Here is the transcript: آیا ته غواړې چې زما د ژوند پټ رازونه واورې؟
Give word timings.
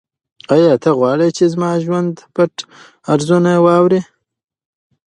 آیا 0.53 0.73
ته 0.83 0.89
غواړې 0.99 1.29
چې 1.37 1.43
زما 1.53 1.69
د 1.75 1.81
ژوند 1.85 2.13
پټ 2.35 2.53
رازونه 3.09 3.51
واورې؟ 3.65 4.01